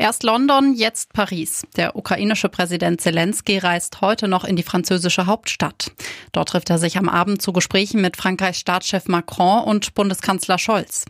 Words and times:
Erst 0.00 0.22
London, 0.22 0.72
jetzt 0.72 1.12
Paris. 1.12 1.66
Der 1.76 1.94
ukrainische 1.94 2.48
Präsident 2.48 3.02
Zelensky 3.02 3.58
reist 3.58 4.00
heute 4.00 4.28
noch 4.28 4.44
in 4.46 4.56
die 4.56 4.62
französische 4.62 5.26
Hauptstadt. 5.26 5.92
Dort 6.32 6.48
trifft 6.48 6.70
er 6.70 6.78
sich 6.78 6.96
am 6.96 7.10
Abend 7.10 7.42
zu 7.42 7.52
Gesprächen 7.52 8.00
mit 8.00 8.16
Frankreichs 8.16 8.60
Staatschef 8.60 9.08
Macron 9.08 9.62
und 9.62 9.92
Bundeskanzler 9.92 10.56
Scholz. 10.56 11.04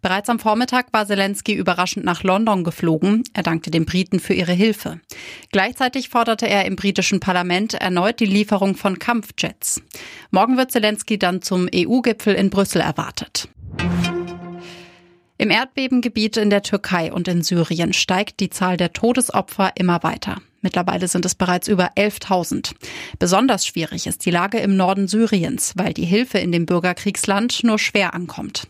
Bereits 0.00 0.28
am 0.28 0.38
Vormittag 0.38 0.92
war 0.92 1.08
Zelensky 1.08 1.54
überraschend 1.54 2.04
nach 2.04 2.22
London 2.22 2.62
geflogen. 2.62 3.24
Er 3.32 3.42
dankte 3.42 3.72
den 3.72 3.84
Briten 3.84 4.20
für 4.20 4.34
ihre 4.34 4.52
Hilfe. 4.52 5.00
Gleichzeitig 5.50 6.08
forderte 6.08 6.48
er 6.48 6.66
im 6.66 6.76
britischen 6.76 7.18
Parlament 7.18 7.74
erneut 7.74 8.20
die 8.20 8.26
Lieferung 8.26 8.76
von 8.76 9.00
Kampfjets. 9.00 9.82
Morgen 10.30 10.56
wird 10.56 10.70
Zelensky 10.70 11.18
dann 11.18 11.42
zum 11.42 11.68
EU-Gipfel 11.74 12.36
in 12.36 12.50
Brüssel 12.50 12.80
erwartet. 12.80 13.48
Im 15.38 15.50
Erdbebengebiet 15.50 16.38
in 16.38 16.48
der 16.48 16.62
Türkei 16.62 17.12
und 17.12 17.28
in 17.28 17.42
Syrien 17.42 17.92
steigt 17.92 18.40
die 18.40 18.48
Zahl 18.48 18.78
der 18.78 18.94
Todesopfer 18.94 19.72
immer 19.74 20.02
weiter. 20.02 20.40
Mittlerweile 20.62 21.08
sind 21.08 21.26
es 21.26 21.34
bereits 21.34 21.68
über 21.68 21.92
11.000. 21.94 22.74
Besonders 23.18 23.66
schwierig 23.66 24.06
ist 24.06 24.24
die 24.24 24.30
Lage 24.30 24.58
im 24.58 24.76
Norden 24.76 25.08
Syriens, 25.08 25.74
weil 25.76 25.92
die 25.92 26.06
Hilfe 26.06 26.38
in 26.38 26.52
dem 26.52 26.64
Bürgerkriegsland 26.64 27.64
nur 27.64 27.78
schwer 27.78 28.14
ankommt. 28.14 28.66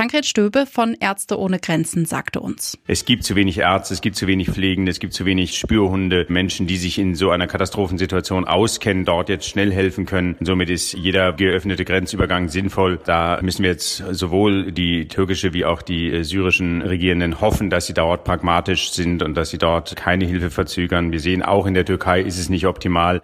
Tankred 0.00 0.24
Stöbe 0.24 0.64
von 0.64 0.96
Ärzte 0.98 1.38
ohne 1.38 1.58
Grenzen 1.58 2.06
sagte 2.06 2.40
uns. 2.40 2.78
Es 2.86 3.04
gibt 3.04 3.22
zu 3.22 3.36
wenig 3.36 3.58
Ärzte, 3.58 3.92
es 3.92 4.00
gibt 4.00 4.16
zu 4.16 4.26
wenig 4.26 4.48
Pflegende, 4.48 4.90
es 4.90 4.98
gibt 4.98 5.12
zu 5.12 5.26
wenig 5.26 5.58
Spürhunde, 5.58 6.24
Menschen, 6.30 6.66
die 6.66 6.78
sich 6.78 6.98
in 6.98 7.14
so 7.14 7.28
einer 7.28 7.46
Katastrophensituation 7.46 8.46
auskennen, 8.46 9.04
dort 9.04 9.28
jetzt 9.28 9.46
schnell 9.46 9.70
helfen 9.70 10.06
können. 10.06 10.36
somit 10.40 10.70
ist 10.70 10.94
jeder 10.94 11.34
geöffnete 11.34 11.84
Grenzübergang 11.84 12.48
sinnvoll. 12.48 12.98
Da 13.04 13.40
müssen 13.42 13.62
wir 13.62 13.72
jetzt 13.72 14.02
sowohl 14.12 14.72
die 14.72 15.06
türkische 15.06 15.52
wie 15.52 15.66
auch 15.66 15.82
die 15.82 16.10
äh, 16.10 16.24
syrischen 16.24 16.80
Regierenden 16.80 17.42
hoffen, 17.42 17.68
dass 17.68 17.84
sie 17.84 17.92
dort 17.92 18.24
pragmatisch 18.24 18.92
sind 18.92 19.22
und 19.22 19.34
dass 19.34 19.50
sie 19.50 19.58
dort 19.58 19.96
keine 19.96 20.24
Hilfe 20.24 20.48
verzögern. 20.48 21.12
Wir 21.12 21.20
sehen 21.20 21.42
auch 21.42 21.66
in 21.66 21.74
der 21.74 21.84
Türkei 21.84 22.22
ist 22.22 22.38
es 22.38 22.48
nicht 22.48 22.66
optimal. 22.66 23.20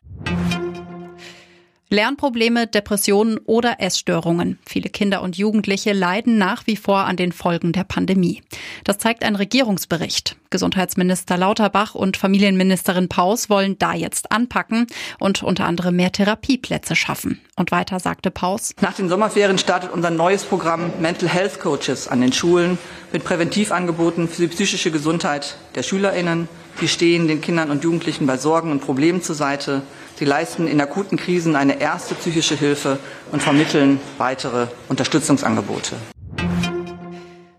Lernprobleme, 1.88 2.66
Depressionen 2.66 3.38
oder 3.38 3.80
Essstörungen. 3.80 4.58
Viele 4.66 4.90
Kinder 4.90 5.22
und 5.22 5.38
Jugendliche 5.38 5.92
leiden 5.92 6.36
nach 6.36 6.66
wie 6.66 6.76
vor 6.76 7.04
an 7.04 7.16
den 7.16 7.32
Folgen 7.32 7.72
der 7.72 7.84
Pandemie. 7.84 8.42
Das 8.82 8.98
zeigt 8.98 9.22
ein 9.22 9.36
Regierungsbericht. 9.36 10.36
Gesundheitsminister 10.50 11.36
Lauterbach 11.36 11.94
und 11.94 12.16
Familienministerin 12.16 13.08
Paus 13.08 13.50
wollen 13.50 13.78
da 13.78 13.94
jetzt 13.94 14.32
anpacken 14.32 14.86
und 15.18 15.42
unter 15.42 15.66
anderem 15.66 15.96
mehr 15.96 16.12
Therapieplätze 16.12 16.96
schaffen. 16.96 17.40
Und 17.56 17.70
weiter 17.70 18.00
sagte 18.00 18.30
Paus. 18.30 18.72
Nach 18.80 18.94
den 18.94 19.08
Sommerferien 19.08 19.58
startet 19.58 19.92
unser 19.92 20.10
neues 20.10 20.44
Programm 20.44 20.90
Mental 21.00 21.28
Health 21.28 21.60
Coaches 21.60 22.08
an 22.08 22.20
den 22.20 22.32
Schulen 22.32 22.78
mit 23.12 23.24
Präventivangeboten 23.24 24.28
für 24.28 24.42
die 24.42 24.48
psychische 24.48 24.90
Gesundheit 24.90 25.56
der 25.74 25.82
SchülerInnen. 25.82 26.48
Die 26.80 26.88
stehen 26.88 27.26
den 27.26 27.40
Kindern 27.40 27.70
und 27.70 27.84
Jugendlichen 27.84 28.26
bei 28.26 28.36
Sorgen 28.36 28.70
und 28.70 28.80
Problemen 28.80 29.22
zur 29.22 29.34
Seite 29.34 29.82
Sie 30.18 30.24
leisten 30.24 30.66
in 30.66 30.80
akuten 30.80 31.18
Krisen 31.18 31.56
eine 31.56 31.78
erste 31.78 32.14
psychische 32.14 32.56
Hilfe 32.56 32.98
und 33.32 33.42
vermitteln 33.42 34.00
weitere 34.16 34.66
Unterstützungsangebote. 34.88 35.96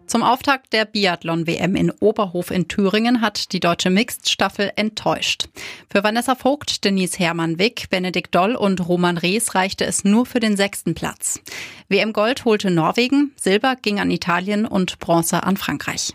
Zum 0.08 0.24
Auftakt 0.24 0.72
der 0.72 0.86
Biathlon-WM 0.86 1.76
in 1.76 1.92
Oberhof 1.92 2.50
in 2.50 2.70
Thüringen 2.70 3.20
hat 3.20 3.52
die 3.52 3.60
deutsche 3.60 3.90
Mixed-Staffel 3.90 4.72
enttäuscht. 4.78 5.50
Für 5.92 6.02
Vanessa 6.02 6.36
Vogt, 6.36 6.86
Denise 6.86 7.20
Hermann-Wick, 7.20 7.90
Benedikt 7.90 8.34
Doll 8.34 8.56
und 8.56 8.88
Roman 8.88 9.18
Rees 9.18 9.54
reichte 9.54 9.86
es 9.86 10.06
nur 10.06 10.26
für 10.26 10.40
den 10.40 10.56
sechsten 10.56 10.96
Platz. 10.96 11.42
WM 11.90 12.14
Gold 12.14 12.46
holte 12.46 12.72
Norwegen, 12.72 13.34
Silber 13.36 13.76
ging 13.76 14.00
an 14.00 14.10
Italien 14.10 14.66
und 14.66 14.98
Bronze 15.00 15.44
an 15.44 15.58
Frankreich. 15.58 16.12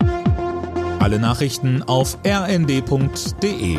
Alle 0.99 1.19
Nachrichten 1.19 1.83
auf 1.83 2.17
rnd.de 2.25 3.77